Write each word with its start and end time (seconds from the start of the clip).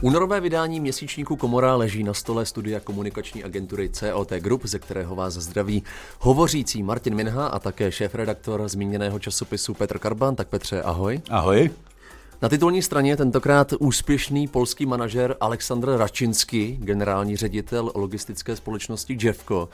Únorové 0.00 0.40
vydání 0.40 0.80
měsíčníku 0.80 1.36
Komora 1.36 1.76
leží 1.76 2.02
na 2.02 2.14
stole 2.14 2.46
studia 2.46 2.80
komunikační 2.80 3.44
agentury 3.44 3.88
COT 3.88 4.32
Group, 4.32 4.64
ze 4.64 4.78
kterého 4.78 5.14
vás 5.16 5.34
zdraví 5.34 5.82
hovořící 6.20 6.82
Martin 6.82 7.14
Minha 7.14 7.46
a 7.46 7.58
také 7.58 7.92
šéf-redaktor 7.92 8.68
zmíněného 8.68 9.18
časopisu 9.18 9.74
Petr 9.74 9.98
Karban. 9.98 10.36
Tak 10.36 10.48
Petře, 10.48 10.82
ahoj. 10.82 11.20
Ahoj. 11.30 11.70
Na 12.42 12.48
titulní 12.48 12.82
straně 12.82 13.16
tentokrát 13.16 13.72
úspěšný 13.78 14.48
polský 14.48 14.86
manažer 14.86 15.36
Aleksandr 15.40 15.88
Račinsky, 15.96 16.76
generální 16.80 17.36
ředitel 17.36 17.92
logistické 17.94 18.56
společnosti 18.56 19.18
Jeffco, 19.22 19.68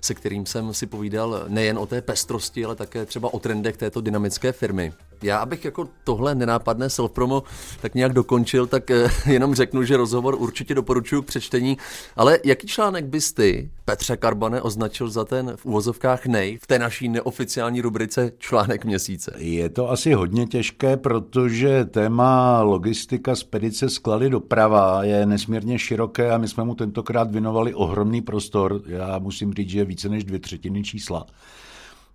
se 0.00 0.14
kterým 0.14 0.46
jsem 0.46 0.74
si 0.74 0.86
povídal 0.86 1.44
nejen 1.48 1.78
o 1.78 1.86
té 1.86 2.02
pestrosti, 2.02 2.64
ale 2.64 2.76
také 2.76 3.06
třeba 3.06 3.34
o 3.34 3.38
trendech 3.38 3.76
této 3.76 4.00
dynamické 4.00 4.52
firmy. 4.52 4.92
Já, 5.22 5.38
abych 5.38 5.64
jako 5.64 5.88
tohle 6.04 6.34
nenápadné 6.34 6.86
self-promo 6.86 7.42
tak 7.80 7.94
nějak 7.94 8.12
dokončil, 8.12 8.66
tak 8.66 8.90
eh, 8.90 9.10
jenom 9.26 9.54
řeknu, 9.54 9.84
že 9.84 9.96
rozhovor 9.96 10.36
určitě 10.38 10.74
doporučuji 10.74 11.22
k 11.22 11.26
přečtení. 11.26 11.78
Ale 12.16 12.38
jaký 12.44 12.66
článek 12.66 13.04
bys 13.04 13.32
ty, 13.32 13.70
Petře 13.84 14.16
Karbane, 14.16 14.62
označil 14.62 15.10
za 15.10 15.24
ten 15.24 15.52
v 15.56 15.66
uvozovkách 15.66 16.26
nej 16.26 16.58
v 16.62 16.66
té 16.66 16.78
naší 16.78 17.08
neoficiální 17.08 17.80
rubrice 17.80 18.32
článek 18.38 18.84
měsíce? 18.84 19.34
Je 19.36 19.68
to 19.68 19.90
asi 19.90 20.12
hodně 20.12 20.46
těžké, 20.46 20.96
protože 20.96 21.84
téma 21.84 22.62
logistika, 22.62 23.34
spedice, 23.34 23.88
sklady, 23.88 24.30
doprava 24.30 25.04
je 25.04 25.26
nesmírně 25.26 25.78
široké 25.78 26.30
a 26.30 26.38
my 26.38 26.48
jsme 26.48 26.64
mu 26.64 26.74
tentokrát 26.74 27.30
věnovali 27.30 27.74
ohromný 27.74 28.22
prostor. 28.22 28.82
Já 28.86 29.18
musím 29.18 29.54
říct, 29.54 29.70
že 29.70 29.84
více 29.84 30.08
než 30.08 30.24
dvě 30.24 30.38
třetiny 30.38 30.82
čísla. 30.82 31.26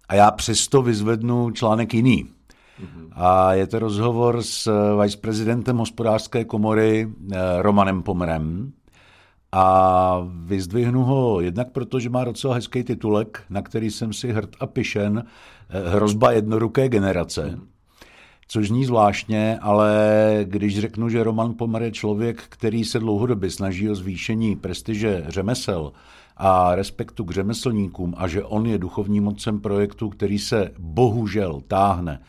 A 0.09 0.15
já 0.15 0.31
přesto 0.31 0.81
vyzvednu 0.81 1.51
článek 1.51 1.93
jiný. 1.93 2.27
A 3.11 3.53
je 3.53 3.67
to 3.67 3.79
rozhovor 3.79 4.43
s 4.43 4.71
viceprezidentem 5.01 5.77
hospodářské 5.77 6.45
komory 6.45 7.07
eh, 7.07 7.37
Romanem 7.61 8.03
Pomrem. 8.03 8.73
A 9.51 10.27
vyzdvihnu 10.45 11.03
ho 11.03 11.41
jednak 11.41 11.71
proto, 11.71 11.99
že 11.99 12.09
má 12.09 12.23
docela 12.23 12.55
hezký 12.55 12.83
titulek, 12.83 13.43
na 13.49 13.61
který 13.61 13.91
jsem 13.91 14.13
si 14.13 14.31
hrd 14.31 14.55
a 14.59 14.67
pišen, 14.67 15.23
eh, 15.69 15.89
hrozba 15.89 16.31
jednoruké 16.31 16.89
generace. 16.89 17.59
Což 18.47 18.67
zní 18.67 18.85
zvláštně, 18.85 19.59
ale 19.61 19.91
když 20.43 20.79
řeknu, 20.79 21.09
že 21.09 21.23
Roman 21.23 21.53
Pomr 21.53 21.81
je 21.81 21.91
člověk, 21.91 22.43
který 22.49 22.83
se 22.83 22.99
dlouhodobě 22.99 23.49
snaží 23.49 23.89
o 23.89 23.95
zvýšení 23.95 24.55
prestiže 24.55 25.25
řemesel, 25.27 25.91
a 26.37 26.75
respektu 26.75 27.25
k 27.25 27.31
řemeslníkům 27.31 28.13
a 28.17 28.27
že 28.27 28.43
on 28.43 28.65
je 28.65 28.77
duchovním 28.77 29.23
mocem 29.23 29.59
projektu, 29.59 30.09
který 30.09 30.39
se 30.39 30.71
bohužel 30.79 31.61
táhne 31.67 32.19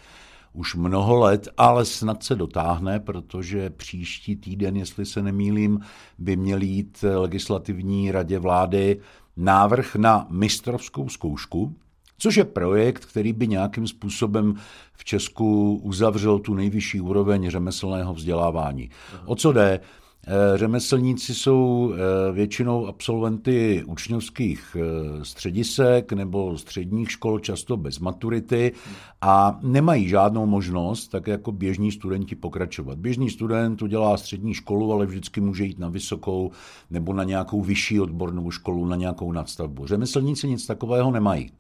už 0.55 0.75
mnoho 0.75 1.17
let, 1.17 1.49
ale 1.57 1.85
snad 1.85 2.23
se 2.23 2.35
dotáhne, 2.35 3.01
protože 3.01 3.71
příští 3.71 4.37
týden, 4.37 4.77
jestli 4.77 5.07
se 5.07 5.23
nemýlím, 5.23 5.81
by 6.19 6.37
měl 6.37 6.63
jít 6.63 7.05
legislativní 7.17 8.13
radě 8.13 8.39
vlády 8.39 9.01
návrh 9.37 9.97
na 9.97 10.27
mistrovskou 10.31 11.09
zkoušku, 11.09 11.75
což 12.19 12.37
je 12.37 12.45
projekt, 12.45 13.05
který 13.05 13.33
by 13.33 13.49
nějakým 13.49 13.87
způsobem 13.87 14.55
v 14.93 15.05
Česku 15.05 15.81
uzavřel 15.83 16.39
tu 16.39 16.55
nejvyšší 16.55 17.01
úroveň 17.01 17.51
řemeslného 17.51 18.15
vzdělávání. 18.15 18.91
O 19.25 19.37
co 19.37 19.53
jde? 19.53 19.81
Eh, 20.27 20.59
řemeslníci 20.59 21.35
jsou 21.35 21.93
eh, 21.95 22.33
většinou 22.33 22.87
absolventy 22.87 23.85
učňovských 23.87 24.77
eh, 24.77 25.25
středisek 25.25 26.13
nebo 26.13 26.59
středních 26.59 27.11
škol, 27.11 27.39
často 27.39 27.77
bez 27.77 27.99
maturity 27.99 28.73
a 29.21 29.59
nemají 29.63 30.09
žádnou 30.09 30.47
možnost, 30.47 31.09
tak 31.09 31.27
jako 31.27 31.53
běžní 31.53 31.93
studenti, 31.93 32.35
pokračovat. 32.35 32.99
Běžný 32.99 33.31
student 33.31 33.83
udělá 33.83 34.17
střední 34.17 34.55
školu, 34.55 34.93
ale 34.93 35.07
vždycky 35.07 35.41
může 35.41 35.65
jít 35.65 35.79
na 35.79 35.89
vysokou 35.89 36.51
nebo 36.91 37.13
na 37.13 37.25
nějakou 37.25 37.63
vyšší 37.63 38.01
odbornou 38.01 38.51
školu, 38.51 38.87
na 38.87 38.97
nějakou 38.97 39.33
nadstavbu. 39.33 39.87
Řemeslníci 39.87 40.49
nic 40.49 40.67
takového 40.67 41.11
nemají. 41.11 41.51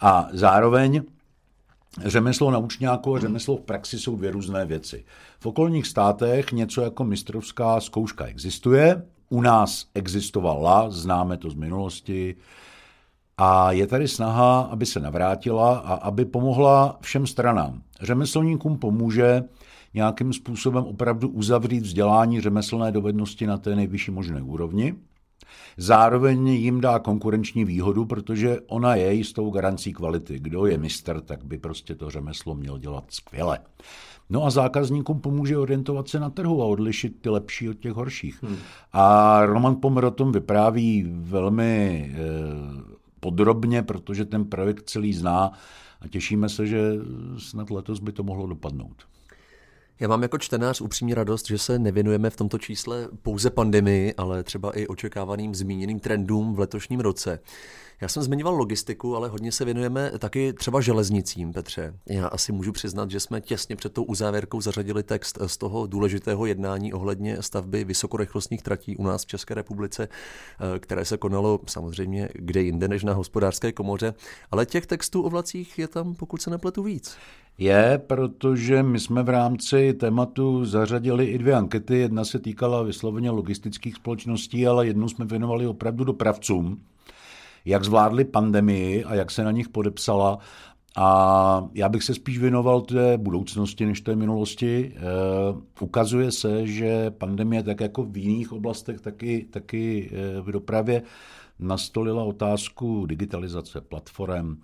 A 0.00 0.28
zároveň 0.32 1.02
Řemeslo 2.04 2.50
na 2.50 2.58
učňáku 2.58 3.14
a 3.14 3.20
řemeslo 3.20 3.56
v 3.56 3.60
praxi 3.60 3.98
jsou 3.98 4.16
dvě 4.16 4.30
různé 4.30 4.66
věci. 4.66 5.04
V 5.40 5.46
okolních 5.46 5.86
státech 5.86 6.52
něco 6.52 6.80
jako 6.80 7.04
mistrovská 7.04 7.80
zkouška 7.80 8.26
existuje, 8.26 9.02
u 9.30 9.40
nás 9.40 9.86
existovala, 9.94 10.90
známe 10.90 11.36
to 11.36 11.50
z 11.50 11.54
minulosti, 11.54 12.36
a 13.38 13.72
je 13.72 13.86
tady 13.86 14.08
snaha, 14.08 14.60
aby 14.60 14.86
se 14.86 15.00
navrátila 15.00 15.78
a 15.78 15.94
aby 15.94 16.24
pomohla 16.24 16.98
všem 17.00 17.26
stranám. 17.26 17.82
Řemeslníkům 18.02 18.78
pomůže 18.78 19.44
nějakým 19.94 20.32
způsobem 20.32 20.84
opravdu 20.84 21.28
uzavřít 21.28 21.80
vzdělání 21.80 22.40
řemeslné 22.40 22.92
dovednosti 22.92 23.46
na 23.46 23.58
té 23.58 23.76
nejvyšší 23.76 24.10
možné 24.10 24.42
úrovni, 24.42 24.94
Zároveň 25.76 26.48
jim 26.48 26.80
dá 26.80 26.98
konkurenční 26.98 27.64
výhodu, 27.64 28.04
protože 28.04 28.58
ona 28.66 28.94
je 28.94 29.14
jistou 29.14 29.50
garancí 29.50 29.92
kvality. 29.92 30.38
Kdo 30.38 30.66
je 30.66 30.78
mistr, 30.78 31.20
tak 31.20 31.44
by 31.44 31.58
prostě 31.58 31.94
to 31.94 32.10
řemeslo 32.10 32.54
měl 32.54 32.78
dělat 32.78 33.04
skvěle. 33.08 33.58
No 34.30 34.44
a 34.44 34.50
zákazníkům 34.50 35.20
pomůže 35.20 35.58
orientovat 35.58 36.08
se 36.08 36.20
na 36.20 36.30
trhu 36.30 36.62
a 36.62 36.66
odlišit 36.66 37.20
ty 37.20 37.28
lepší 37.28 37.68
od 37.68 37.78
těch 37.78 37.92
horších. 37.92 38.42
Hmm. 38.42 38.56
A 38.92 39.40
Roman 39.46 39.76
Pomr 39.76 40.04
o 40.04 40.10
tom 40.10 40.32
vypráví 40.32 41.06
velmi 41.10 42.10
eh, 42.14 42.18
podrobně, 43.20 43.82
protože 43.82 44.24
ten 44.24 44.44
projekt 44.44 44.90
celý 44.90 45.12
zná 45.12 45.52
a 46.00 46.08
těšíme 46.08 46.48
se, 46.48 46.66
že 46.66 46.92
snad 47.38 47.70
letos 47.70 48.00
by 48.00 48.12
to 48.12 48.22
mohlo 48.22 48.46
dopadnout. 48.46 48.96
Já 50.00 50.08
mám 50.08 50.22
jako 50.22 50.38
čtenář 50.38 50.80
upřímně 50.80 51.14
radost, 51.14 51.46
že 51.46 51.58
se 51.58 51.78
nevěnujeme 51.78 52.30
v 52.30 52.36
tomto 52.36 52.58
čísle 52.58 53.08
pouze 53.22 53.50
pandemii, 53.50 54.14
ale 54.14 54.42
třeba 54.42 54.78
i 54.78 54.86
očekávaným 54.86 55.54
zmíněným 55.54 56.00
trendům 56.00 56.54
v 56.54 56.58
letošním 56.58 57.00
roce. 57.00 57.40
Já 58.00 58.08
jsem 58.08 58.22
zmiňoval 58.22 58.54
logistiku, 58.54 59.16
ale 59.16 59.28
hodně 59.28 59.52
se 59.52 59.64
věnujeme 59.64 60.12
taky 60.18 60.52
třeba 60.52 60.80
železnicím, 60.80 61.52
Petře. 61.52 61.94
Já 62.08 62.26
asi 62.26 62.52
můžu 62.52 62.72
přiznat, 62.72 63.10
že 63.10 63.20
jsme 63.20 63.40
těsně 63.40 63.76
před 63.76 63.92
tou 63.92 64.02
uzávěrkou 64.02 64.60
zařadili 64.60 65.02
text 65.02 65.38
z 65.46 65.56
toho 65.56 65.86
důležitého 65.86 66.46
jednání 66.46 66.92
ohledně 66.92 67.42
stavby 67.42 67.84
vysokorychlostních 67.84 68.62
tratí 68.62 68.96
u 68.96 69.02
nás 69.02 69.22
v 69.22 69.26
České 69.26 69.54
republice, 69.54 70.08
eh, 70.08 70.78
které 70.78 71.04
se 71.04 71.16
konalo 71.16 71.60
samozřejmě 71.66 72.28
kde 72.34 72.62
jinde 72.62 72.88
než 72.88 73.04
na 73.04 73.12
hospodářské 73.12 73.72
komoře, 73.72 74.14
ale 74.50 74.66
těch 74.66 74.86
textů 74.86 75.22
o 75.22 75.30
vlacích 75.30 75.78
je 75.78 75.88
tam, 75.88 76.14
pokud 76.14 76.42
se 76.42 76.50
nepletu, 76.50 76.82
víc. 76.82 77.16
Je, 77.58 78.00
protože 78.06 78.82
my 78.82 79.00
jsme 79.00 79.22
v 79.22 79.28
rámci 79.28 79.94
tématu 79.94 80.64
zařadili 80.64 81.24
i 81.24 81.38
dvě 81.38 81.54
ankety. 81.54 81.98
Jedna 81.98 82.24
se 82.24 82.38
týkala 82.38 82.82
vysloveně 82.82 83.30
logistických 83.30 83.94
společností, 83.94 84.66
ale 84.66 84.86
jednu 84.86 85.08
jsme 85.08 85.24
věnovali 85.24 85.66
opravdu 85.66 86.04
dopravcům, 86.04 86.82
jak 87.64 87.84
zvládli 87.84 88.24
pandemii 88.24 89.04
a 89.04 89.14
jak 89.14 89.30
se 89.30 89.44
na 89.44 89.50
nich 89.50 89.68
podepsala. 89.68 90.38
A 90.96 91.68
já 91.74 91.88
bych 91.88 92.02
se 92.02 92.14
spíš 92.14 92.38
věnoval 92.38 92.80
té 92.80 93.18
budoucnosti 93.18 93.86
než 93.86 94.00
té 94.00 94.16
minulosti. 94.16 94.92
E, 94.96 95.00
ukazuje 95.80 96.32
se, 96.32 96.66
že 96.66 97.10
pandemie, 97.10 97.62
tak 97.62 97.80
jako 97.80 98.04
v 98.04 98.16
jiných 98.16 98.52
oblastech, 98.52 99.00
taky, 99.00 99.46
taky 99.50 100.10
eh, 100.12 100.40
v 100.40 100.52
dopravě, 100.52 101.02
nastolila 101.58 102.24
otázku 102.24 103.06
digitalizace 103.06 103.80
platform, 103.80 104.56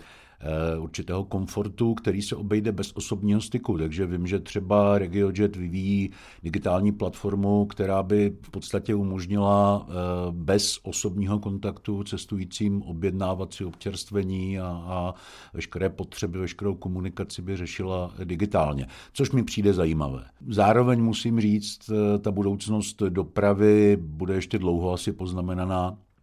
určitého 0.78 1.24
komfortu, 1.24 1.94
který 1.94 2.22
se 2.22 2.36
obejde 2.36 2.72
bez 2.72 2.92
osobního 2.92 3.40
styku. 3.40 3.78
Takže 3.78 4.06
vím, 4.06 4.26
že 4.26 4.38
třeba 4.40 4.98
RegioJet 4.98 5.56
vyvíjí 5.56 6.10
digitální 6.42 6.92
platformu, 6.92 7.66
která 7.66 8.02
by 8.02 8.36
v 8.42 8.50
podstatě 8.50 8.94
umožnila 8.94 9.86
eh, 9.88 9.92
bez 10.30 10.78
osobního 10.82 11.38
kontaktu 11.38 12.04
cestujícím 12.04 12.82
objednávat 12.82 13.54
si 13.54 13.64
občerstvení 13.64 14.58
a, 14.58 14.66
a 14.66 15.14
veškeré 15.52 15.88
potřeby, 15.90 16.38
veškerou 16.38 16.74
komunikaci 16.74 17.42
by 17.42 17.56
řešila 17.56 18.14
digitálně, 18.24 18.86
což 19.12 19.30
mi 19.30 19.42
přijde 19.42 19.72
zajímavé. 19.72 20.24
Zároveň 20.48 21.02
musím 21.02 21.40
říct, 21.40 21.90
eh, 21.90 22.18
ta 22.18 22.30
budoucnost 22.30 23.02
dopravy 23.02 23.96
bude 24.00 24.34
ještě 24.34 24.58
dlouho 24.58 24.92
asi 24.92 25.12
poznamenaná 25.12 25.96
Eh, 25.96 26.13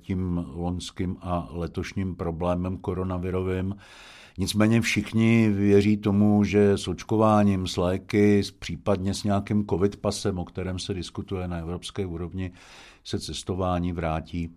tím 0.00 0.46
loňským 0.54 1.16
a 1.20 1.48
letošním 1.50 2.16
problémem 2.16 2.78
koronavirovým. 2.78 3.74
Nicméně 4.38 4.80
všichni 4.80 5.50
věří 5.50 5.96
tomu, 5.96 6.44
že 6.44 6.72
s 6.72 6.88
očkováním, 6.88 7.66
s 7.66 7.76
léky, 7.76 8.42
případně 8.58 9.14
s 9.14 9.24
nějakým 9.24 9.66
covid 9.66 9.96
pasem, 9.96 10.38
o 10.38 10.44
kterém 10.44 10.78
se 10.78 10.94
diskutuje 10.94 11.48
na 11.48 11.56
evropské 11.56 12.06
úrovni, 12.06 12.52
se 13.04 13.20
cestování 13.20 13.92
vrátí 13.92 14.50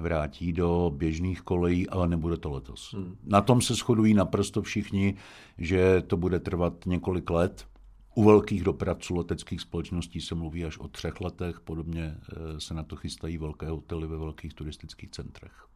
vrátí 0.00 0.52
do 0.52 0.92
běžných 0.96 1.40
kolejí, 1.40 1.88
ale 1.88 2.08
nebude 2.08 2.36
to 2.36 2.50
letos. 2.50 2.94
Hmm. 2.94 3.16
Na 3.26 3.40
tom 3.40 3.60
se 3.60 3.74
shodují 3.74 4.14
naprosto 4.14 4.62
všichni, 4.62 5.14
že 5.58 6.02
to 6.06 6.16
bude 6.16 6.40
trvat 6.40 6.72
několik 6.86 7.30
let. 7.30 7.66
U 8.14 8.24
velkých 8.24 8.64
dopravců 8.64 9.16
leteckých 9.16 9.60
společností 9.60 10.20
se 10.20 10.34
mluví 10.34 10.64
až 10.64 10.78
o 10.78 10.88
třech 10.88 11.20
letech, 11.20 11.60
podobně 11.60 12.14
eh, 12.32 12.60
se 12.60 12.74
na 12.74 12.82
to 12.82 12.96
chystají 12.96 13.38
velké 13.38 13.68
hotely 13.68 14.06
ve 14.06 14.16
velkých 14.16 14.54
turistických 14.54 15.10
centrech. 15.10 15.66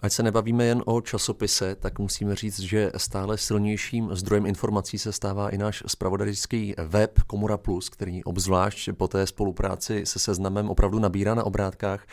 Ať 0.00 0.12
se 0.12 0.22
nebavíme 0.22 0.64
jen 0.64 0.82
o 0.86 1.00
časopise, 1.00 1.74
tak 1.74 1.98
musíme 1.98 2.34
říct, 2.34 2.60
že 2.60 2.92
stále 2.96 3.38
silnějším 3.38 4.08
zdrojem 4.12 4.46
informací 4.46 4.98
se 4.98 5.12
stává 5.12 5.50
i 5.50 5.58
náš 5.58 5.82
spravodajský 5.86 6.74
web 6.78 7.20
Komora 7.26 7.56
Plus, 7.56 7.88
který 7.88 8.24
obzvlášť 8.24 8.88
po 8.96 9.08
té 9.08 9.26
spolupráci 9.26 10.06
se 10.06 10.18
seznamem 10.18 10.70
opravdu 10.70 10.98
nabírá 10.98 11.34
na 11.34 11.44
obrátkách. 11.44 12.06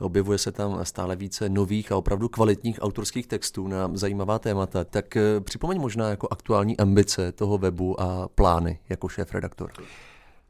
Objevuje 0.00 0.38
se 0.38 0.52
tam 0.52 0.84
stále 0.84 1.16
více 1.16 1.48
nových 1.48 1.92
a 1.92 1.96
opravdu 1.96 2.28
kvalitních 2.28 2.78
autorských 2.82 3.26
textů 3.26 3.68
na 3.68 3.90
zajímavá 3.94 4.38
témata. 4.38 4.84
Tak 4.84 5.16
eh, 5.16 5.40
připomeň 5.40 5.80
možná 5.80 6.08
jako 6.08 6.28
aktuální 6.30 6.76
ambice 6.76 7.32
toho 7.32 7.58
webu 7.58 8.00
a 8.00 8.28
plány 8.28 8.78
jako 8.88 9.08
šéf 9.08 9.34
redaktor. 9.34 9.72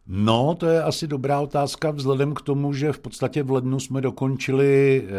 No, 0.08 0.54
to 0.54 0.66
je 0.66 0.82
asi 0.82 1.06
dobrá 1.06 1.40
otázka 1.40 1.90
vzhledem 1.90 2.34
k 2.34 2.42
tomu, 2.42 2.72
že 2.72 2.92
v 2.92 2.98
podstatě 2.98 3.42
v 3.42 3.50
lednu 3.50 3.80
jsme 3.80 4.00
dokončili 4.00 5.02
e, 5.02 5.12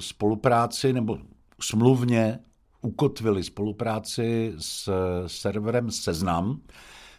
spolupráci 0.00 0.92
nebo 0.92 1.18
smluvně 1.60 2.38
ukotvili 2.82 3.44
spolupráci 3.44 4.54
s 4.58 4.90
serverem 5.26 5.90
Seznam, 5.90 6.60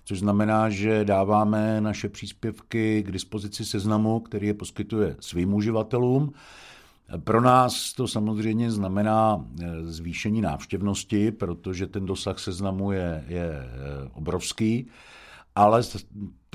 což 0.05 0.19
znamená, 0.19 0.69
že 0.69 1.05
dáváme 1.05 1.81
naše 1.81 2.09
příspěvky 2.09 3.03
k 3.03 3.11
dispozici 3.11 3.65
Seznamu, 3.65 4.19
který 4.19 4.47
je 4.47 4.53
poskytuje 4.53 5.15
svým 5.19 5.53
uživatelům. 5.53 6.33
Pro 7.23 7.41
nás 7.41 7.93
to 7.93 8.07
samozřejmě 8.07 8.71
znamená 8.71 9.45
eh, 9.61 9.65
zvýšení 9.83 10.41
návštěvnosti, 10.41 11.31
protože 11.31 11.87
ten 11.87 12.05
dosah 12.05 12.39
seznamu 12.39 12.91
je, 12.91 13.23
je 13.27 13.49
eh, 13.51 14.09
obrovský 14.13 14.87
ale 15.55 15.83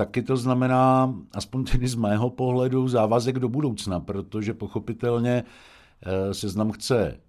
taky 0.01 0.23
to 0.23 0.37
znamená, 0.37 1.15
aspoň 1.33 1.65
tedy 1.65 1.89
z 1.89 1.95
mého 1.95 2.31
pohledu, 2.31 2.89
závazek 2.89 3.39
do 3.39 3.49
budoucna, 3.49 4.01
protože 4.01 4.55
pochopitelně 4.55 5.45
eh, 5.45 6.35
seznam 6.35 6.73
chce 6.73 7.21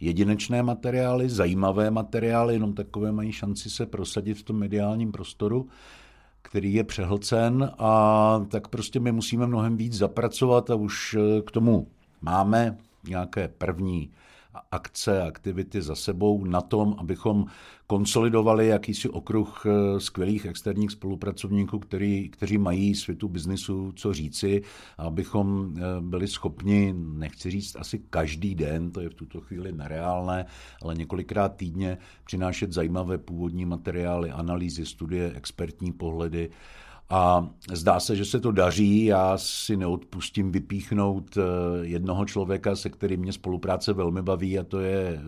jedinečné 0.00 0.62
materiály, 0.62 1.28
zajímavé 1.28 1.90
materiály, 1.90 2.54
jenom 2.54 2.74
takové 2.74 3.12
mají 3.12 3.32
šanci 3.32 3.70
se 3.70 3.86
prosadit 3.86 4.34
v 4.34 4.42
tom 4.42 4.56
mediálním 4.56 5.12
prostoru, 5.12 5.68
který 6.42 6.74
je 6.74 6.84
přehlcen 6.84 7.70
a 7.78 8.44
tak 8.48 8.68
prostě 8.68 9.00
my 9.00 9.12
musíme 9.12 9.46
mnohem 9.46 9.76
víc 9.76 9.92
zapracovat 9.92 10.70
a 10.70 10.74
už 10.74 11.16
eh, 11.18 11.42
k 11.42 11.50
tomu 11.50 11.88
máme 12.20 12.76
nějaké 13.08 13.48
první 13.48 14.10
akce, 14.70 15.22
aktivity 15.22 15.82
za 15.82 15.94
sebou 15.94 16.44
na 16.44 16.60
tom, 16.60 16.94
abychom 16.98 17.46
konsolidovali 17.86 18.66
jakýsi 18.66 19.08
okruh 19.08 19.66
eh, 19.66 20.00
skvělých 20.00 20.44
externích 20.46 20.90
spolupracovníků, 20.90 21.78
který, 21.78 22.28
kteří 22.28 22.58
mají 22.58 22.94
světu 22.94 23.28
biznisu 23.28 23.92
co 23.92 24.12
říci, 24.12 24.62
abychom 24.98 25.74
eh, 25.76 25.80
byli 26.00 26.28
schopni, 26.28 26.94
nechci 26.96 27.50
říct 27.50 27.76
asi 27.76 27.98
každý 27.98 28.54
den, 28.54 28.90
to 28.90 29.00
je 29.00 29.08
v 29.08 29.14
tuto 29.14 29.40
chvíli 29.40 29.72
nereálné, 29.72 30.46
ale 30.82 30.94
několikrát 30.94 31.56
týdně 31.56 31.98
přinášet 32.24 32.72
zajímavé 32.72 33.18
původní 33.18 33.64
materiály, 33.64 34.30
analýzy, 34.30 34.86
studie, 34.86 35.32
expertní 35.34 35.92
pohledy 35.92 36.50
a 37.10 37.48
zdá 37.72 38.00
se, 38.00 38.16
že 38.16 38.24
se 38.24 38.40
to 38.40 38.52
daří. 38.52 39.04
Já 39.04 39.38
si 39.38 39.76
neodpustím 39.76 40.52
vypíchnout 40.52 41.36
eh, 41.36 41.40
jednoho 41.86 42.24
člověka, 42.24 42.76
se 42.76 42.90
kterým 42.90 43.20
mě 43.20 43.32
spolupráce 43.32 43.92
velmi 43.92 44.22
baví, 44.22 44.58
a 44.58 44.64
to 44.64 44.80
je 44.80 45.08
eh, 45.08 45.20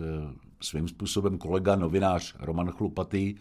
svým 0.61 0.87
způsobem 0.87 1.37
kolega 1.37 1.75
novinář 1.75 2.35
Roman 2.39 2.71
Chlupatý, 2.71 3.35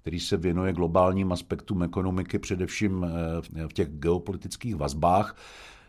který 0.00 0.20
se 0.20 0.36
věnuje 0.36 0.72
globálním 0.72 1.32
aspektům 1.32 1.82
ekonomiky, 1.82 2.38
především 2.38 3.06
eh, 3.06 3.68
v 3.68 3.72
těch 3.72 3.88
geopolitických 3.88 4.76
vazbách. 4.76 5.36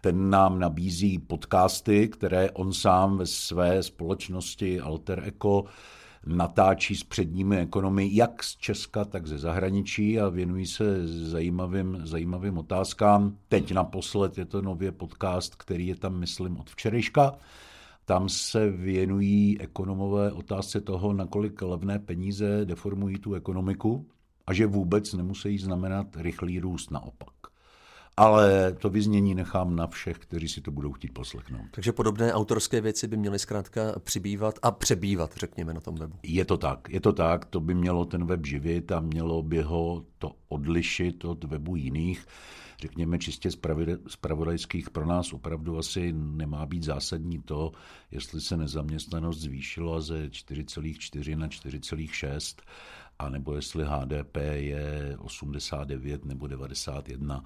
Ten 0.01 0.29
nám 0.29 0.59
nabízí 0.59 1.19
podcasty, 1.19 2.07
které 2.07 2.51
on 2.51 2.73
sám 2.73 3.17
ve 3.17 3.25
své 3.25 3.83
společnosti 3.83 4.79
Alter 4.79 5.23
Eco 5.25 5.65
natáčí 6.25 6.95
s 6.95 7.03
předními 7.03 7.57
ekonomy 7.57 8.09
jak 8.11 8.43
z 8.43 8.55
Česka, 8.55 9.05
tak 9.05 9.27
ze 9.27 9.37
zahraničí 9.37 10.19
a 10.19 10.29
věnují 10.29 10.65
se 10.65 11.07
zajímavým, 11.07 11.97
zajímavým 12.03 12.57
otázkám. 12.57 13.37
Teď 13.47 13.71
naposled 13.71 14.37
je 14.37 14.45
to 14.45 14.61
nově 14.61 14.91
podcast, 14.91 15.55
který 15.55 15.87
je 15.87 15.95
tam, 15.95 16.19
myslím, 16.19 16.57
od 16.57 16.69
včerejška. 16.69 17.35
Tam 18.05 18.29
se 18.29 18.69
věnují 18.69 19.61
ekonomové 19.61 20.31
otázce 20.31 20.81
toho, 20.81 21.13
nakolik 21.13 21.61
levné 21.61 21.99
peníze 21.99 22.65
deformují 22.65 23.17
tu 23.17 23.33
ekonomiku 23.33 24.05
a 24.47 24.53
že 24.53 24.67
vůbec 24.67 25.13
nemusí 25.13 25.57
znamenat 25.57 26.07
rychlý 26.15 26.59
růst 26.59 26.91
naopak 26.91 27.48
ale 28.19 28.73
to 28.73 28.89
vyznění 28.89 29.35
nechám 29.35 29.75
na 29.75 29.87
všech, 29.87 30.19
kteří 30.19 30.47
si 30.47 30.61
to 30.61 30.71
budou 30.71 30.91
chtít 30.91 31.13
poslechnout. 31.13 31.65
Takže 31.71 31.91
podobné 31.91 32.33
autorské 32.33 32.81
věci 32.81 33.07
by 33.07 33.17
měly 33.17 33.39
zkrátka 33.39 33.81
přibývat 33.99 34.59
a 34.61 34.71
přebývat, 34.71 35.33
řekněme, 35.37 35.73
na 35.73 35.81
tom 35.81 35.95
webu. 35.95 36.15
Je 36.23 36.45
to 36.45 36.57
tak, 36.57 36.89
je 36.89 36.99
to 36.99 37.13
tak, 37.13 37.45
to 37.45 37.59
by 37.59 37.73
mělo 37.73 38.05
ten 38.05 38.25
web 38.25 38.45
živit 38.45 38.91
a 38.91 38.99
mělo 38.99 39.43
by 39.43 39.61
ho 39.61 40.05
to 40.17 40.31
odlišit 40.49 41.25
od 41.25 41.43
webu 41.43 41.75
jiných. 41.75 42.25
Řekněme 42.81 43.19
čistě 43.19 43.51
z 44.07 44.15
pravodajských 44.21 44.89
pro 44.89 45.05
nás 45.05 45.33
opravdu 45.33 45.77
asi 45.77 46.13
nemá 46.13 46.65
být 46.65 46.83
zásadní 46.83 47.41
to, 47.41 47.71
jestli 48.11 48.41
se 48.41 48.57
nezaměstnanost 48.57 49.39
zvýšila 49.39 50.01
ze 50.01 50.27
4,4 50.27 51.37
na 51.37 51.47
4,6 51.47 52.61
a 53.19 53.29
nebo 53.29 53.55
jestli 53.55 53.85
HDP 53.85 54.37
je 54.53 55.17
89 55.19 56.25
nebo 56.25 56.47
91 56.47 57.43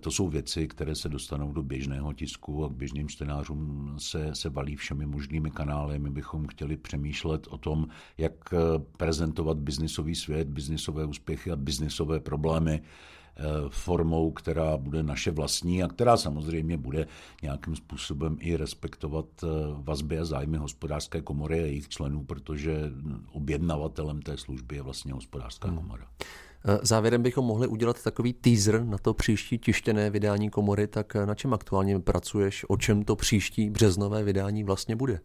to 0.00 0.10
jsou 0.10 0.28
věci, 0.28 0.68
které 0.68 0.94
se 0.94 1.08
dostanou 1.08 1.52
do 1.52 1.62
běžného 1.62 2.12
tisku 2.12 2.64
a 2.64 2.68
k 2.68 2.72
běžným 2.72 3.08
čtenářům 3.08 3.94
se, 3.98 4.34
se 4.34 4.50
balí 4.50 4.76
všemi 4.76 5.06
možnými 5.06 5.50
kanály. 5.50 5.98
My 5.98 6.10
bychom 6.10 6.46
chtěli 6.46 6.76
přemýšlet 6.76 7.46
o 7.50 7.58
tom, 7.58 7.86
jak 8.18 8.32
eh, 8.52 8.56
prezentovat 8.96 9.58
biznisový 9.58 10.14
svět, 10.14 10.48
biznisové 10.48 11.04
úspěchy 11.04 11.50
a 11.50 11.56
biznisové 11.56 12.20
problémy 12.20 12.82
eh, 12.82 13.42
formou, 13.68 14.30
která 14.30 14.76
bude 14.76 15.02
naše 15.02 15.30
vlastní 15.30 15.82
a 15.82 15.88
která 15.88 16.16
samozřejmě 16.16 16.76
bude 16.76 17.06
nějakým 17.42 17.76
způsobem 17.76 18.36
i 18.40 18.56
respektovat 18.56 19.26
eh, 19.42 19.46
vazby 19.72 20.18
a 20.18 20.24
zájmy 20.24 20.56
hospodářské 20.56 21.20
komory 21.20 21.60
a 21.60 21.66
jejich 21.66 21.88
členů, 21.88 22.24
protože 22.24 22.90
objednavatelem 23.32 24.22
té 24.22 24.36
služby 24.36 24.76
je 24.76 24.82
vlastně 24.82 25.12
hospodářská 25.12 25.68
hmm. 25.68 25.76
komora. 25.76 26.04
Eh, 26.04 26.47
závěrem 26.82 27.22
bychom 27.22 27.44
mohli 27.44 27.66
udělat 27.66 28.02
takový 28.02 28.32
teaser 28.32 28.84
na 28.84 28.98
to 28.98 29.14
příští 29.14 29.58
tištěné 29.58 30.10
vydání 30.10 30.50
komory, 30.50 30.86
tak 30.86 31.16
eh, 31.16 31.26
na 31.26 31.34
čem 31.34 31.54
aktuálně 31.54 31.98
pracuješ, 31.98 32.64
o 32.68 32.76
čem 32.76 33.02
to 33.02 33.16
příští 33.16 33.70
březnové 33.70 34.24
vydání 34.24 34.64
vlastně 34.64 34.96
bude? 34.96 35.20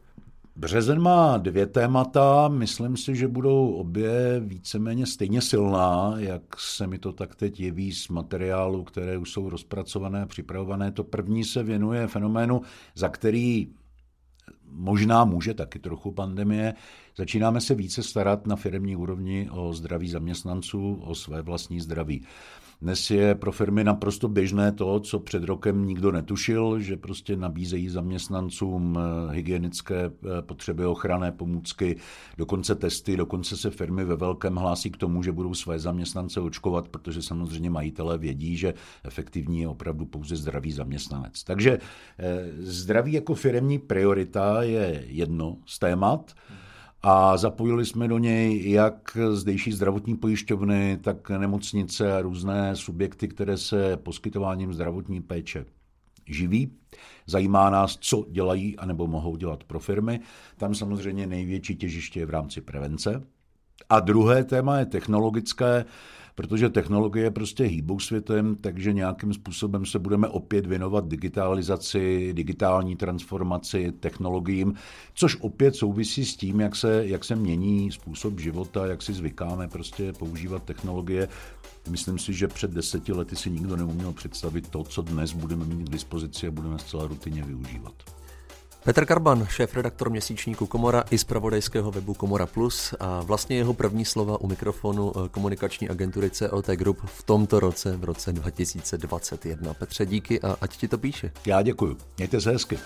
Březen 0.56 1.02
má 1.02 1.38
dvě 1.38 1.66
témata, 1.66 2.48
myslím 2.48 2.98
si, 2.98 3.16
že 3.16 3.28
budou 3.28 3.72
obě 3.72 4.40
víceméně 4.40 5.06
stejně 5.06 5.42
silná, 5.42 6.14
jak 6.18 6.42
se 6.58 6.88
mi 6.88 7.00
to 7.00 7.12
tak 7.12 7.36
teď 7.36 7.60
jeví 7.60 7.92
z 7.92 8.08
materiálu, 8.08 8.84
které 8.84 9.18
už 9.18 9.32
jsou 9.32 9.50
rozpracované, 9.50 10.26
připravované. 10.26 10.92
To 10.92 11.04
první 11.04 11.44
se 11.44 11.64
věnuje 11.64 12.08
fenoménu, 12.08 12.62
za 12.96 13.10
který 13.10 13.68
možná 14.76 15.26
může 15.26 15.54
taky 15.54 15.80
trochu 15.80 16.12
pandemie. 16.12 16.74
Začínáme 17.18 17.62
se 17.62 17.76
více 17.76 18.04
starat 18.04 18.48
na 18.48 18.56
firmní 18.56 18.96
úrovni 18.96 19.50
o 19.52 19.74
zdraví 19.74 20.10
zaměstnanců, 20.10 20.94
o 21.04 21.16
své 21.16 21.42
vlastní 21.42 21.80
zdraví. 21.80 22.26
Dnes 22.84 23.12
je 23.12 23.36
pro 23.36 23.52
firmy 23.52 23.84
naprosto 23.84 24.28
běžné 24.28 24.72
to, 24.72 25.00
co 25.00 25.20
před 25.20 25.44
rokem 25.44 25.86
nikdo 25.86 26.12
netušil, 26.12 26.80
že 26.80 26.98
prostě 26.98 27.36
nabízejí 27.36 27.90
zaměstnancům 27.90 29.00
eh, 29.00 29.34
hygienické 29.36 30.06
eh, 30.06 30.42
potřeby, 30.42 30.86
ochranné 30.86 31.32
pomůcky, 31.32 31.96
dokonce 32.38 32.76
testy, 32.76 33.18
dokonce 33.18 33.58
se 33.58 33.70
firmy 33.70 34.06
ve 34.06 34.16
velkém 34.16 34.56
hlásí 34.56 34.92
k 34.92 34.98
tomu, 34.98 35.24
že 35.24 35.32
budou 35.32 35.54
své 35.54 35.80
zaměstnance 35.80 36.40
očkovat, 36.40 36.88
protože 36.88 37.22
samozřejmě 37.22 37.70
majitelé 37.70 38.18
vědí, 38.18 38.58
že 38.58 38.74
efektivní 39.04 39.60
je 39.60 39.68
opravdu 39.68 40.06
pouze 40.06 40.36
zdravý 40.36 40.72
zaměstnanec. 40.72 41.44
Takže 41.44 41.80
eh, 42.20 42.50
zdraví 42.58 43.14
jako 43.14 43.36
firmní 43.36 43.80
priorita 43.80 44.64
je 44.64 45.04
jedno 45.08 45.58
z 45.66 45.80
témat 45.80 46.34
a 47.04 47.38
zapojili 47.38 47.86
jsme 47.86 48.08
do 48.08 48.18
něj 48.18 48.72
jak 48.72 49.18
zdejší 49.32 49.72
zdravotní 49.72 50.16
pojišťovny, 50.16 50.98
tak 51.02 51.30
nemocnice 51.30 52.14
a 52.14 52.22
různé 52.22 52.76
subjekty, 52.76 53.28
které 53.28 53.58
se 53.58 53.98
poskytováním 53.98 54.74
zdravotní 54.74 55.22
péče 55.22 55.66
živí. 56.26 56.72
Zajímá 57.28 57.70
nás, 57.70 57.98
co 58.02 58.26
dělají 58.30 58.78
anebo 58.78 59.08
mohou 59.08 59.36
dělat 59.36 59.64
pro 59.64 59.80
firmy. 59.80 60.20
Tam 60.58 60.76
samozřejmě 60.76 61.28
největší 61.28 61.76
těžiště 61.76 62.20
je 62.20 62.26
v 62.26 62.30
rámci 62.30 62.62
prevence. 62.62 63.24
A 63.90 64.00
druhé 64.00 64.44
téma 64.44 64.80
je 64.80 64.86
technologické 64.86 65.86
protože 66.36 66.70
technologie 66.70 67.32
prostě 67.32 67.64
hýbou 67.64 68.00
světem, 68.00 68.56
takže 68.62 68.94
nějakým 68.94 69.34
způsobem 69.34 69.86
se 69.86 70.00
budeme 70.00 70.28
opět 70.28 70.66
věnovat 70.66 71.08
digitalizaci, 71.08 72.34
digitální 72.34 72.96
transformaci, 72.96 73.92
technologiím, 73.92 74.74
což 75.14 75.38
opět 75.42 75.76
souvisí 75.76 76.26
s 76.26 76.36
tím, 76.36 76.60
jak 76.60 76.76
se, 76.76 77.08
jak 77.08 77.24
se 77.24 77.36
mění 77.36 77.92
způsob 77.92 78.40
života, 78.40 78.86
jak 78.86 79.02
si 79.02 79.14
zvykáme 79.14 79.68
prostě 79.68 80.14
používat 80.14 80.64
technologie. 80.64 81.28
Myslím 81.90 82.20
si, 82.20 82.34
že 82.34 82.48
před 82.48 82.72
deseti 82.72 83.14
lety 83.14 83.36
si 83.36 83.50
nikdo 83.50 83.76
neuměl 83.76 84.14
představit 84.14 84.70
to, 84.70 84.84
co 84.84 85.02
dnes 85.02 85.34
budeme 85.34 85.66
mít 85.66 85.88
k 85.88 85.92
dispozici 85.92 86.48
a 86.48 86.52
budeme 86.52 86.80
zcela 86.80 87.08
rutině 87.08 87.44
využívat. 87.44 88.23
Petr 88.84 89.06
Karban, 89.06 89.48
šéf-redaktor 89.50 90.10
měsíčníku 90.10 90.66
Komora 90.66 91.04
i 91.12 91.18
z 91.18 91.24
pravodajského 91.24 91.92
webu 91.92 92.14
Komora 92.14 92.46
Plus 92.46 92.94
a 93.00 93.22
vlastně 93.22 93.56
jeho 93.56 93.74
první 93.74 94.06
slova 94.06 94.42
u 94.42 94.48
mikrofonu 94.48 95.12
eh, 95.16 95.30
komunikační 95.30 95.90
agentury 95.90 96.30
COT 96.30 96.68
Group 96.68 96.98
v 97.06 97.24
tomto 97.24 97.60
roce, 97.60 97.98
v 97.98 98.04
roce 98.04 98.34
2021. 98.34 99.74
Petře, 99.74 100.06
díky 100.06 100.42
a 100.42 100.58
ať 100.62 100.78
ti 100.78 100.88
to 100.88 100.98
píše. 100.98 101.32
Já 101.46 101.62
děkuji. 101.62 101.98
Mějte 102.18 102.42
se 102.42 102.52
hezky. 102.52 102.80